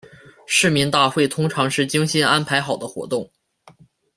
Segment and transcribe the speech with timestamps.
[0.47, 3.29] 市民大会通常是精心安排好的活动。